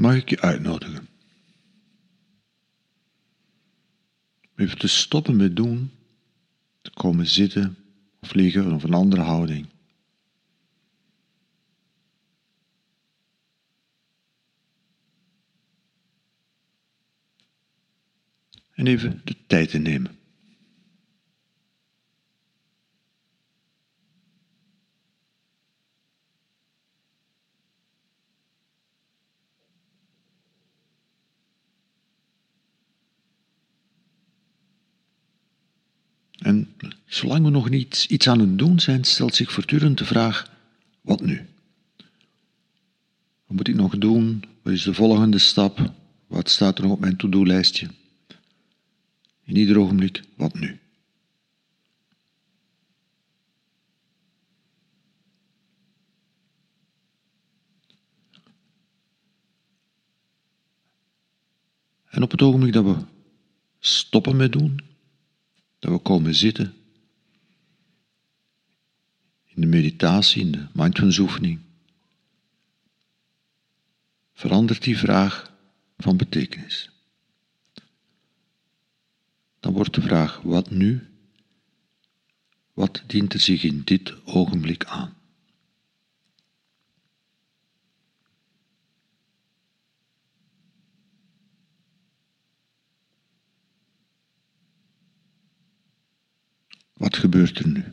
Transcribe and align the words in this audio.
mag 0.00 0.16
ik 0.16 0.30
je 0.30 0.40
uitnodigen. 0.40 1.08
Even 4.56 4.78
te 4.78 4.88
stoppen 4.88 5.36
met 5.36 5.56
doen, 5.56 5.90
te 6.80 6.90
komen 6.90 7.26
zitten 7.26 7.76
of 8.20 8.34
liggen 8.34 8.72
of 8.72 8.82
een 8.82 8.94
andere 8.94 9.22
houding. 9.22 9.68
En 18.70 18.86
even 18.86 19.20
de 19.24 19.36
tijd 19.46 19.70
te 19.70 19.78
nemen. 19.78 20.19
En 36.40 36.74
zolang 37.06 37.44
we 37.44 37.50
nog 37.50 37.70
niet 37.70 38.06
iets 38.08 38.28
aan 38.28 38.40
het 38.40 38.58
doen 38.58 38.80
zijn, 38.80 39.04
stelt 39.04 39.34
zich 39.34 39.52
voortdurend 39.52 39.98
de 39.98 40.04
vraag: 40.04 40.50
wat 41.00 41.20
nu? 41.20 41.48
Wat 43.46 43.56
moet 43.56 43.68
ik 43.68 43.74
nog 43.74 43.98
doen? 43.98 44.44
Wat 44.62 44.72
is 44.72 44.82
de 44.82 44.94
volgende 44.94 45.38
stap? 45.38 45.92
Wat 46.26 46.50
staat 46.50 46.78
er 46.78 46.82
nog 46.84 46.92
op 46.92 47.00
mijn 47.00 47.16
to-do-lijstje? 47.16 47.88
In 49.44 49.56
ieder 49.56 49.78
ogenblik, 49.78 50.22
wat 50.36 50.54
nu? 50.54 50.78
En 62.06 62.22
op 62.22 62.30
het 62.30 62.42
ogenblik 62.42 62.72
dat 62.72 62.84
we 62.84 62.96
stoppen 63.78 64.36
met 64.36 64.52
doen, 64.52 64.80
dat 65.80 65.92
we 65.92 65.98
komen 65.98 66.34
zitten 66.34 66.74
in 69.44 69.60
de 69.60 69.66
meditatie, 69.66 70.40
in 70.40 70.52
de 70.52 70.66
mindfulness 70.72 71.58
verandert 74.32 74.82
die 74.82 74.98
vraag 74.98 75.52
van 75.96 76.16
betekenis. 76.16 76.90
Dan 79.60 79.72
wordt 79.72 79.94
de 79.94 80.00
vraag 80.00 80.40
wat 80.42 80.70
nu, 80.70 81.08
wat 82.72 83.02
dient 83.06 83.32
er 83.32 83.40
zich 83.40 83.62
in 83.62 83.82
dit 83.84 84.14
ogenblik 84.24 84.84
aan? 84.84 85.19
Wat 97.00 97.16
gebeurt 97.16 97.58
er 97.58 97.68
nu? 97.68 97.84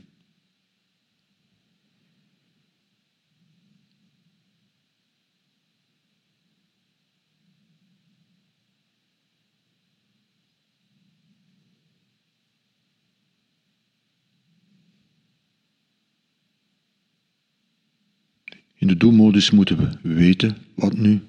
In 18.76 18.88
de 18.88 18.98
doelmodus 18.98 19.52
moeten 19.52 19.78
we 19.78 20.00
weten 20.02 20.58
wat 20.76 20.98
nu. 20.98 21.22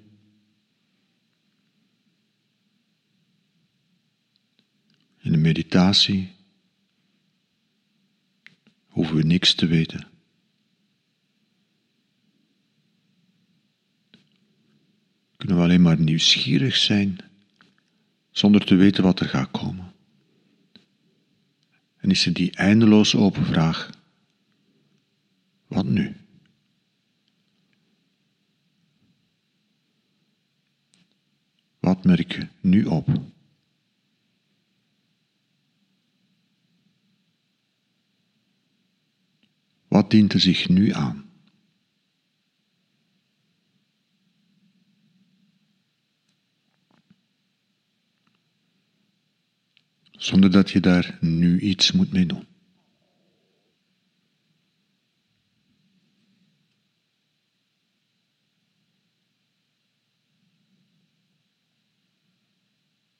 In 5.18 5.32
de 5.32 5.38
meditatie 5.38 6.37
niks 9.24 9.54
te 9.54 9.66
weten. 9.66 10.06
Kunnen 15.36 15.56
we 15.56 15.62
alleen 15.62 15.82
maar 15.82 16.00
nieuwsgierig 16.00 16.76
zijn 16.76 17.18
zonder 18.30 18.64
te 18.64 18.74
weten 18.74 19.02
wat 19.02 19.20
er 19.20 19.28
gaat 19.28 19.50
komen. 19.50 19.92
En 21.96 22.10
is 22.10 22.26
er 22.26 22.32
die 22.32 22.56
eindeloos 22.56 23.14
open 23.14 23.44
vraag: 23.44 23.90
wat 25.66 25.86
nu? 25.86 26.16
Wat 31.78 32.04
merk 32.04 32.32
je 32.32 32.46
nu 32.60 32.84
op? 32.84 33.08
Wat 39.88 40.10
dient 40.10 40.32
er 40.32 40.40
zich 40.40 40.68
nu 40.68 40.92
aan? 40.92 41.26
Zonder 50.10 50.50
dat 50.50 50.70
je 50.70 50.80
daar 50.80 51.18
nu 51.20 51.60
iets 51.60 51.92
moet 51.92 52.12
mee 52.12 52.26
doen. 52.26 52.46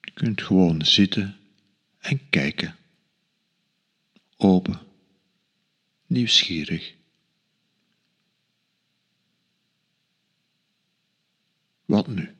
Je 0.00 0.10
kunt 0.14 0.42
gewoon 0.42 0.84
zitten 0.84 1.36
en 1.98 2.28
kijken. 2.30 2.76
Open 4.36 4.87
nieuwsgierig. 6.08 6.94
Wat 11.84 12.06
nu? 12.06 12.36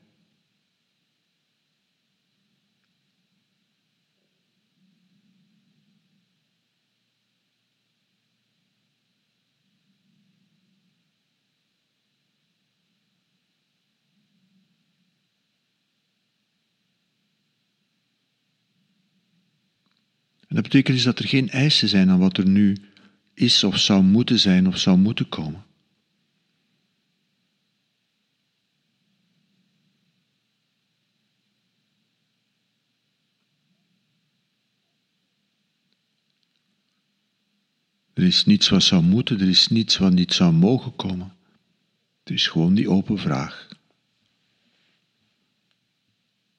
Dat 20.47 20.63
betekent 20.63 20.95
dus 20.95 21.05
dat 21.05 21.19
er 21.19 21.27
geen 21.27 21.49
eisen 21.49 21.89
zijn 21.89 22.09
aan 22.09 22.19
wat 22.19 22.37
er 22.37 22.47
nu 22.47 22.77
is 23.39 23.63
of 23.63 23.77
zou 23.77 24.03
moeten 24.03 24.39
zijn 24.39 24.67
of 24.67 24.77
zou 24.77 24.97
moeten 24.97 25.29
komen. 25.29 25.65
Er 38.13 38.23
is 38.23 38.45
niets 38.45 38.69
wat 38.69 38.83
zou 38.83 39.03
moeten, 39.03 39.39
er 39.39 39.49
is 39.49 39.67
niets 39.67 39.97
wat 39.97 40.13
niet 40.13 40.33
zou 40.33 40.53
mogen 40.53 40.95
komen. 40.95 41.35
Het 42.23 42.33
is 42.33 42.47
gewoon 42.47 42.73
die 42.73 42.89
open 42.89 43.17
vraag. 43.17 43.67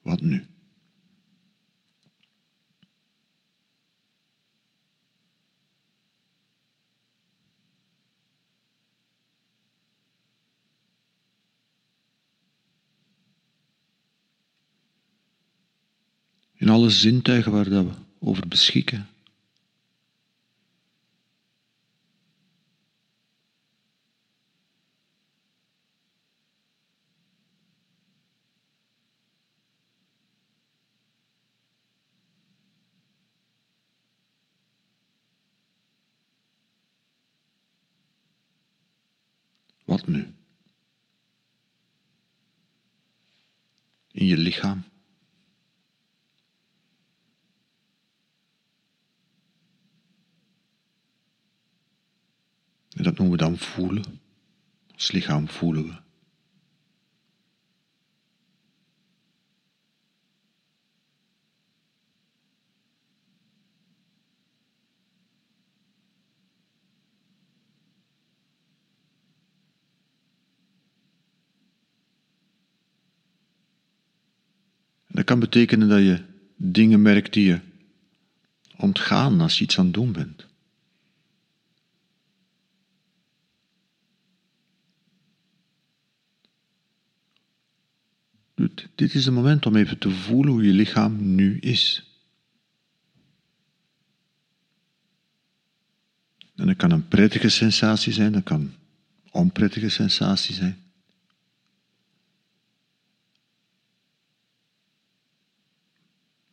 Wat 0.02 0.20
nu? 0.20 0.46
In 16.60 16.68
alle 16.68 16.90
zintuigen 16.90 17.52
waar 17.52 17.68
dat 17.68 17.84
we 17.84 17.92
over 18.18 18.48
beschikken. 18.48 19.08
Wat 39.84 40.06
nu? 40.06 40.34
In 44.10 44.26
je 44.26 44.36
lichaam. 44.36 44.84
hoe 53.20 53.30
we 53.30 53.36
dan 53.36 53.58
voelen. 53.58 54.04
Ons 54.92 55.12
lichaam 55.12 55.48
voelen 55.48 55.84
we. 55.84 55.94
Dat 75.12 75.24
kan 75.24 75.38
betekenen 75.38 75.88
dat 75.88 75.98
je 75.98 76.22
dingen 76.56 77.02
merkt 77.02 77.32
die 77.32 77.44
je 77.44 77.60
ontgaan 78.76 79.40
als 79.40 79.58
je 79.58 79.64
iets 79.64 79.78
aan 79.78 79.84
het 79.84 79.94
doen 79.94 80.12
bent. 80.12 80.49
Dit 89.00 89.14
is 89.14 89.24
het 89.24 89.34
moment 89.34 89.66
om 89.66 89.76
even 89.76 89.98
te 89.98 90.10
voelen 90.10 90.52
hoe 90.52 90.62
je 90.62 90.72
lichaam 90.72 91.34
nu 91.34 91.58
is. 91.58 92.04
En 96.56 96.66
dat 96.66 96.76
kan 96.76 96.90
een 96.90 97.08
prettige 97.08 97.48
sensatie 97.48 98.12
zijn, 98.12 98.32
dat 98.32 98.42
kan 98.42 98.60
een 98.60 98.74
onprettige 99.30 99.88
sensatie 99.88 100.54
zijn. 100.54 100.78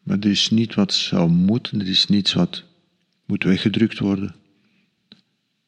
Maar 0.03 0.17
er 0.17 0.29
is 0.29 0.49
niet 0.49 0.73
wat 0.73 0.93
zou 0.93 1.29
moeten, 1.29 1.79
er 1.79 1.87
is 1.87 2.05
niets 2.05 2.33
wat 2.33 2.63
moet 3.25 3.43
weggedrukt 3.43 3.99
worden. 3.99 4.35
Het 5.09 5.17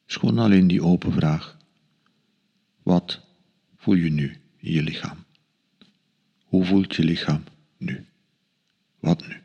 is 0.06 0.16
gewoon 0.16 0.38
alleen 0.38 0.66
die 0.66 0.82
open 0.82 1.12
vraag. 1.12 1.56
Wat 2.82 3.20
voel 3.76 3.94
je 3.94 4.10
nu 4.10 4.40
in 4.56 4.72
je 4.72 4.82
lichaam? 4.82 5.19
Hoe 6.50 6.64
voelt 6.64 6.94
je 6.94 7.04
lichaam 7.04 7.44
nu? 7.76 8.06
Wat 8.98 9.26
nu? 9.28 9.42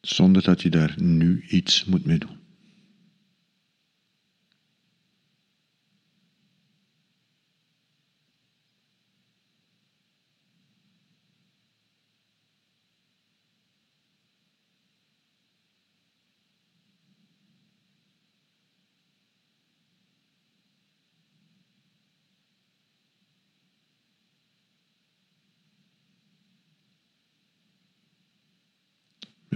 Zonder 0.00 0.42
dat 0.42 0.62
je 0.62 0.70
daar 0.70 0.94
nu 1.02 1.44
iets 1.48 1.84
moet 1.84 2.04
mee 2.04 2.18
doen. 2.18 2.45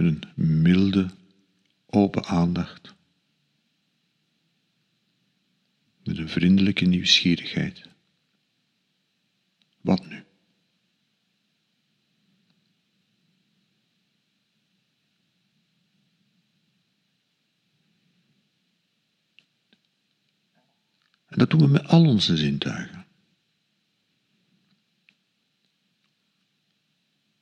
Met 0.01 0.25
een 0.35 0.61
milde, 0.61 1.09
open 1.85 2.25
aandacht, 2.25 2.95
met 6.03 6.17
een 6.17 6.29
vriendelijke 6.29 6.85
nieuwsgierigheid. 6.85 7.89
Wat 9.81 10.07
nu? 10.07 10.23
En 21.27 21.37
dat 21.37 21.49
doen 21.49 21.59
we 21.59 21.67
met 21.67 21.87
al 21.87 22.05
onze 22.05 22.37
zintuigen. 22.37 23.00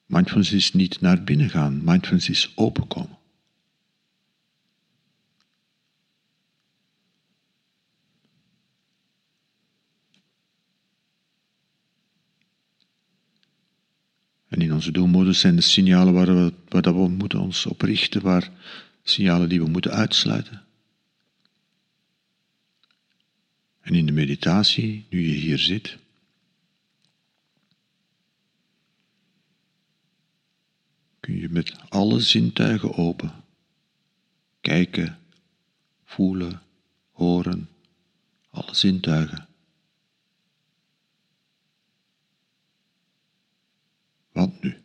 Mindfulness 0.10 0.52
is 0.52 0.74
niet 0.74 1.02
naar 1.02 1.24
binnen 1.24 1.50
gaan, 1.50 1.84
mindfulness 1.84 2.30
is 2.30 2.52
openkomen. 2.56 3.18
En 14.48 14.62
in 14.62 14.74
onze 14.74 14.92
doelmodus 14.92 15.40
zijn 15.40 15.56
de 15.56 15.62
signalen 15.62 16.14
waar 16.14 16.36
we, 16.36 16.54
waar 16.68 16.82
we 16.82 17.10
moeten 17.10 17.40
ons 17.40 17.66
op 17.66 17.82
richten, 17.82 18.22
waar 18.22 18.52
signalen 19.04 19.50
die 19.50 19.62
we 19.62 19.70
moeten 19.70 19.92
uitsluiten. 19.92 20.66
En 23.82 23.94
in 23.94 24.06
de 24.06 24.12
meditatie, 24.12 25.06
nu 25.10 25.22
je 25.22 25.34
hier 25.34 25.58
zit, 25.58 25.98
kun 31.30 31.40
je 31.40 31.50
met 31.50 31.90
alle 31.90 32.20
zintuigen 32.20 32.96
open 32.96 33.32
kijken, 34.62 35.20
voelen, 36.04 36.62
horen, 37.12 37.70
alle 38.50 38.76
zintuigen. 38.76 39.48
Wat 44.32 44.62
nu? 44.62 44.78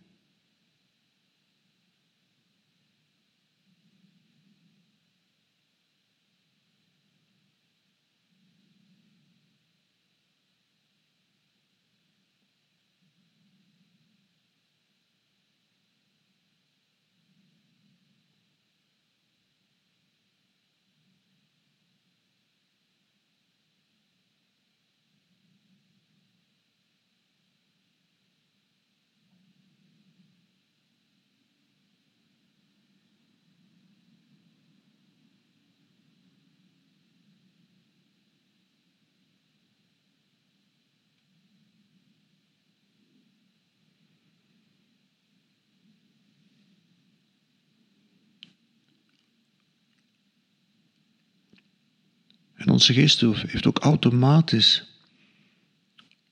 Onze 52.75 52.93
geest 52.93 53.21
heeft 53.21 53.67
ook 53.67 53.79
automatisch 53.79 54.85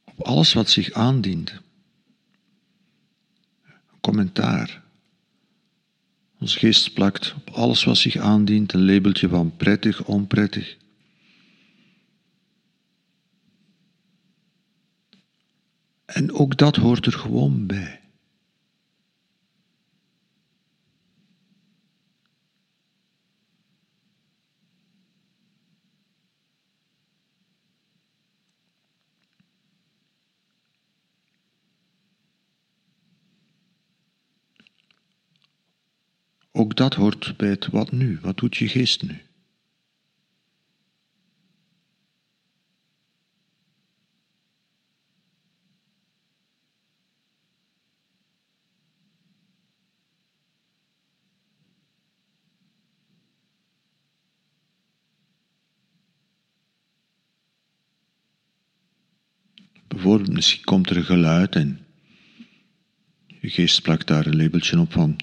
op 0.04 0.20
alles 0.20 0.52
wat 0.52 0.70
zich 0.70 0.92
aandient 0.92 1.50
een 3.62 4.00
commentaar. 4.00 4.82
Onze 6.38 6.58
geest 6.58 6.92
plakt 6.92 7.34
op 7.34 7.50
alles 7.50 7.84
wat 7.84 7.96
zich 7.96 8.16
aandient 8.16 8.72
een 8.72 8.84
labeltje 8.84 9.28
van 9.28 9.56
prettig, 9.56 10.04
onprettig. 10.04 10.76
En 16.04 16.32
ook 16.32 16.56
dat 16.56 16.76
hoort 16.76 17.06
er 17.06 17.12
gewoon 17.12 17.66
bij. 17.66 18.01
Ook 36.52 36.76
dat 36.76 36.94
hoort 36.94 37.36
bij 37.36 37.48
het 37.48 37.66
wat 37.66 37.92
nu. 37.92 38.18
Wat 38.22 38.36
doet 38.36 38.56
je 38.56 38.68
geest 38.68 39.02
nu? 39.02 39.20
Bijvoorbeeld, 59.88 60.32
misschien 60.32 60.64
komt 60.64 60.90
er 60.90 60.96
een 60.96 61.04
geluid 61.04 61.54
en 61.54 61.86
je 63.40 63.50
geest 63.50 63.82
plakt 63.82 64.06
daar 64.06 64.26
een 64.26 64.36
labeltje 64.36 64.80
op 64.80 64.92
van 64.92 65.16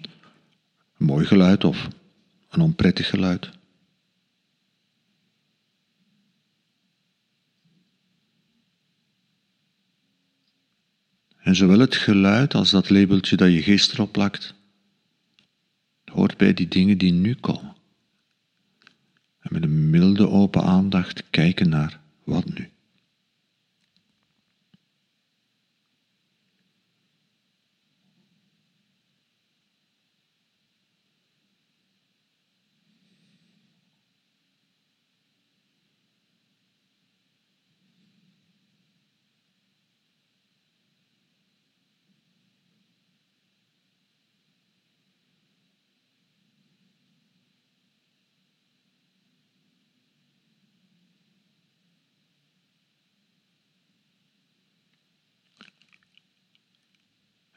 een 0.99 1.05
mooi 1.05 1.25
geluid 1.25 1.63
of 1.63 1.87
een 2.49 2.61
onprettig 2.61 3.09
geluid. 3.09 3.49
En 11.37 11.55
zowel 11.55 11.79
het 11.79 11.95
geluid 11.95 12.53
als 12.53 12.69
dat 12.69 12.89
labeltje 12.89 13.35
dat 13.35 13.51
je 13.51 13.61
geest 13.61 13.93
erop 13.93 14.11
plakt, 14.11 14.53
hoort 16.05 16.37
bij 16.37 16.53
die 16.53 16.67
dingen 16.67 16.97
die 16.97 17.11
nu 17.11 17.35
komen. 17.35 17.75
En 19.39 19.53
met 19.53 19.63
een 19.63 19.89
milde 19.89 20.29
open 20.29 20.63
aandacht 20.63 21.23
kijken 21.29 21.69
naar 21.69 21.99
wat 22.23 22.45
nu. 22.45 22.69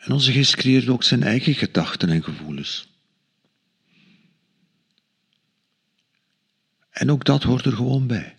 En 0.03 0.13
onze 0.13 0.33
geest 0.33 0.57
creëert 0.57 0.89
ook 0.89 1.03
zijn 1.03 1.23
eigen 1.23 1.55
gedachten 1.55 2.09
en 2.09 2.25
gevoelens. 2.25 2.89
En 6.91 7.11
ook 7.11 7.25
dat 7.25 7.43
hoort 7.43 7.65
er 7.65 7.73
gewoon 7.73 8.07
bij. 8.07 8.37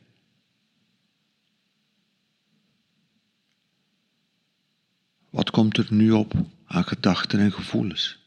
Wat 5.30 5.52
komt 5.52 5.78
er 5.78 5.88
nu 5.90 6.12
op 6.12 6.34
aan 6.66 6.84
gedachten 6.84 7.40
en 7.40 7.52
gevoelens? 7.52 8.23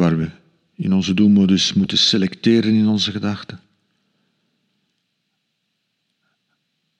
Waar 0.00 0.18
we 0.18 0.30
in 0.74 0.92
onze 0.92 1.14
doelmodus 1.14 1.72
moeten 1.72 1.98
selecteren 1.98 2.74
in 2.74 2.86
onze 2.86 3.10
gedachten. 3.10 3.60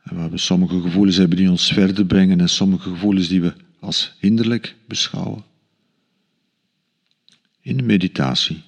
En 0.03 0.17
waar 0.17 0.31
we 0.31 0.39
sommige 0.39 0.81
gevoelens 0.81 1.17
hebben 1.17 1.37
die 1.37 1.51
ons 1.51 1.73
verder 1.73 2.07
brengen 2.07 2.41
en 2.41 2.49
sommige 2.49 2.89
gevoelens 2.89 3.29
die 3.29 3.41
we 3.41 3.55
als 3.79 4.15
hinderlijk 4.19 4.77
beschouwen. 4.87 5.45
In 7.61 7.77
de 7.77 7.83
meditatie 7.83 8.63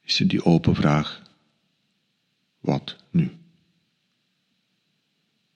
is 0.00 0.20
er 0.20 0.28
die 0.28 0.44
open 0.44 0.74
vraag: 0.74 1.22
wat 2.60 2.96
nu? 3.10 3.30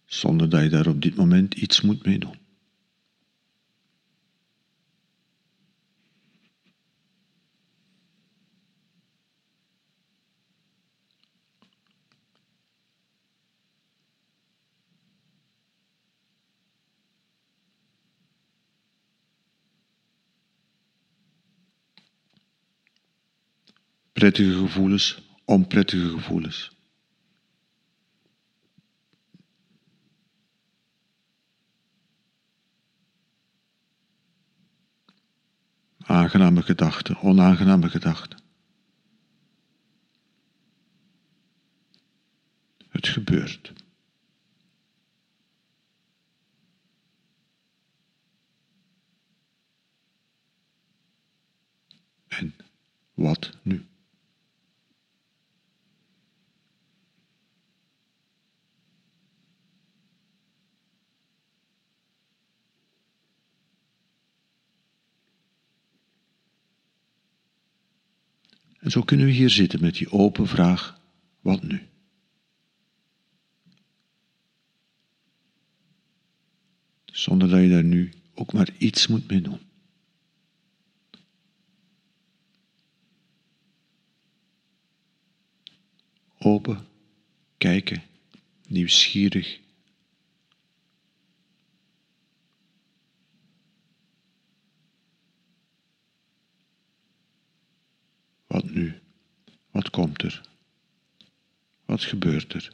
Zonder 0.05 0.49
dat 0.49 0.62
je 0.62 0.69
daar 0.69 0.87
op 0.87 1.03
dit 1.03 1.17
moment 1.17 1.55
iets 1.55 1.81
moet 1.81 2.05
mee 2.05 2.19
doen. 2.19 2.41
Prettige 24.23 24.59
gevoelens, 24.59 25.23
onprettige 25.45 26.09
gevoelens. 26.09 26.71
Aangename 35.99 36.62
gedachten, 36.62 37.21
onaangename 37.21 37.88
gedachten. 37.88 38.38
Het 42.88 43.09
gebeurt. 43.09 43.73
En 52.29 52.55
wat 53.14 53.50
nu? 53.62 53.87
En 68.83 68.91
zo 68.91 69.03
kunnen 69.03 69.27
we 69.27 69.33
hier 69.33 69.51
zitten 69.51 69.81
met 69.81 69.95
die 69.95 70.11
open 70.11 70.47
vraag, 70.47 71.01
wat 71.41 71.62
nu? 71.62 71.89
Zonder 77.05 77.49
dat 77.49 77.61
je 77.62 77.69
daar 77.69 77.85
nu 77.85 78.12
ook 78.35 78.53
maar 78.53 78.69
iets 78.79 79.07
moet 79.07 79.29
mee 79.29 79.41
doen. 79.41 79.61
Open, 86.39 86.87
kijken, 87.59 88.03
nieuwsgierig 88.69 89.61
Wat 98.53 98.65
nu? 98.71 99.01
Wat 99.71 99.91
komt 99.91 100.23
er? 100.23 100.43
Wat 101.85 101.91
gebeurt 102.11 102.54
er? 102.54 102.71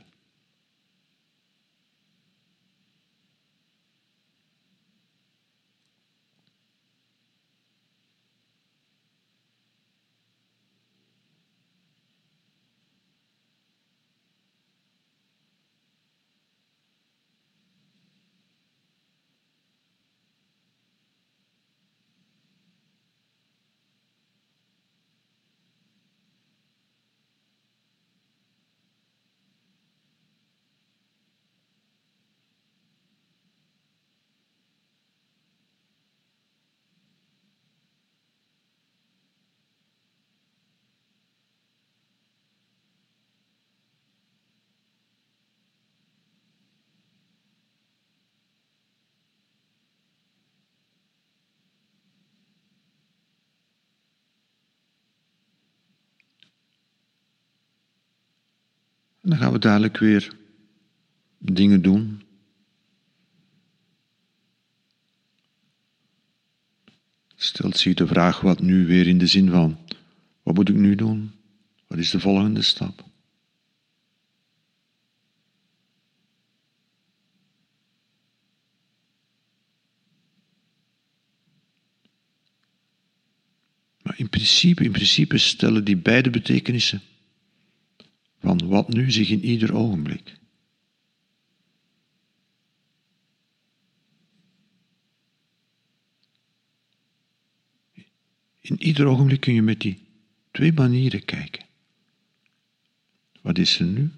Dan 59.29 59.39
gaan 59.39 59.53
we 59.53 59.59
dadelijk 59.59 59.99
weer 59.99 60.37
dingen 61.39 61.83
doen. 61.83 62.23
Stelt 67.37 67.77
zich 67.77 67.95
de 67.95 68.07
vraag 68.07 68.41
wat 68.41 68.61
nu 68.61 68.87
weer 68.87 69.07
in 69.07 69.19
de 69.19 69.27
zin 69.27 69.51
van, 69.51 69.79
wat 70.43 70.55
moet 70.55 70.69
ik 70.69 70.75
nu 70.75 70.95
doen? 70.95 71.33
Wat 71.87 71.99
is 71.99 72.11
de 72.11 72.21
volgende 72.21 72.63
stap? 72.63 73.05
Maar 84.03 84.19
in 84.19 84.29
principe, 84.29 84.85
in 84.85 84.93
principe 84.93 85.39
stellen 85.39 85.85
die 85.85 85.97
beide 85.97 86.31
betekenissen 86.31 87.03
van 88.49 88.69
wat 88.69 88.89
nu 88.89 89.11
zich 89.11 89.31
in 89.31 89.45
ieder 89.45 89.75
ogenblik. 89.75 90.37
In 98.61 98.83
ieder 98.83 99.07
ogenblik 99.07 99.41
kun 99.41 99.55
je 99.55 99.63
met 99.63 99.81
die 99.81 100.07
twee 100.51 100.73
manieren 100.73 101.25
kijken. 101.25 101.67
Wat 103.41 103.59
is 103.59 103.79
er 103.79 103.87
nu? 103.87 104.13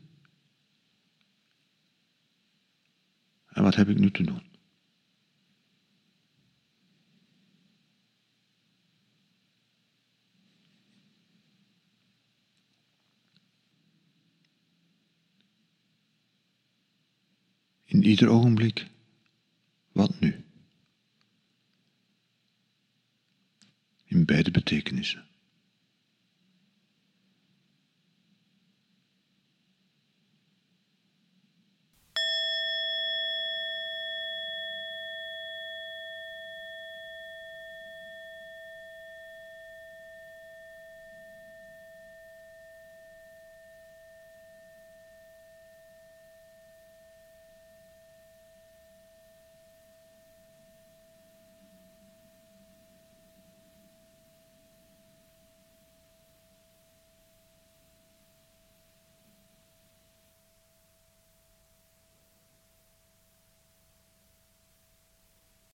En 3.49 3.63
wat 3.63 3.75
heb 3.75 3.89
ik 3.89 3.99
nu 3.99 4.11
te 4.11 4.23
doen? 4.23 4.50
Ieder 18.11 18.29
ogenblik, 18.29 18.87
wat 19.93 20.21
nu? 20.21 20.45
In 24.05 24.25
beide 24.25 24.51
betekenissen. 24.51 25.30